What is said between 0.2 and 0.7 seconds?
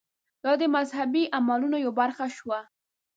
دا د